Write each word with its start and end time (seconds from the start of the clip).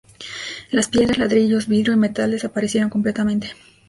Las 0.71 0.87
piedras, 0.87 1.19
ladrillos, 1.19 1.67
vidrio 1.67 1.93
y 1.93 1.97
metal 1.97 2.31
desaparecieron 2.31 2.89
completamente. 2.89 3.51